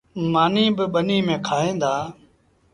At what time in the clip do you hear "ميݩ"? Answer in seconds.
1.27-1.43